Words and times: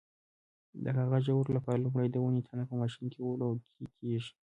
د 0.83 0.85
کاغذ 0.97 1.21
جوړولو 1.27 1.55
لپاره 1.57 1.81
لومړی 1.85 2.07
د 2.11 2.17
ونې 2.23 2.41
تنه 2.47 2.63
په 2.69 2.75
ماشین 2.81 3.05
کې 3.13 3.19
وړوکی 3.23 3.85
کېږي. 3.99 4.31